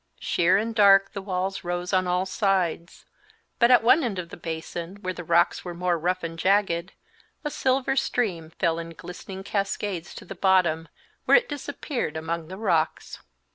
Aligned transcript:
Sheer 0.19 0.57
and 0.57 0.73
dark 0.73 1.13
the 1.13 1.21
walls 1.21 1.63
rose 1.63 1.93
on 1.93 2.07
all 2.07 2.25
sides, 2.25 3.05
but 3.59 3.69
at 3.69 3.83
one 3.83 4.03
end 4.03 4.17
of 4.17 4.29
the 4.29 4.35
basin, 4.35 4.95
where 5.01 5.13
the 5.13 5.23
rocks 5.23 5.63
were 5.63 5.75
more 5.75 5.95
rough 5.95 6.23
and 6.23 6.39
jagged, 6.39 6.93
a 7.45 7.51
silver 7.51 7.95
stream 7.95 8.49
fell 8.49 8.79
in 8.79 8.95
glistening 8.95 9.43
cascades 9.43 10.15
to 10.15 10.25
the 10.25 10.33
bottom, 10.33 10.87
where 11.25 11.37
it 11.37 11.47
disappeared 11.47 12.17
among 12.17 12.47
the 12.47 12.57
rocks. 12.57 13.21